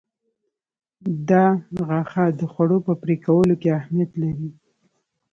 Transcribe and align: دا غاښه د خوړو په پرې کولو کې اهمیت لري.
دا 1.29 1.45
غاښه 1.87 2.25
د 2.39 2.41
خوړو 2.51 2.77
په 2.87 2.93
پرې 3.01 3.15
کولو 3.25 3.55
کې 3.61 3.69
اهمیت 3.79 4.11
لري. 4.21 4.49